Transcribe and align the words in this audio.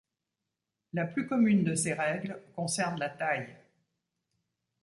La 0.93 1.05
plus 1.05 1.27
commune 1.27 1.63
de 1.63 1.75
ces 1.75 1.93
règles 1.93 2.41
concerne 2.55 2.97
la 2.99 3.11
taille. 3.11 3.55